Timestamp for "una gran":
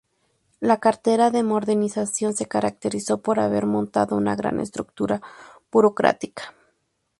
4.15-4.59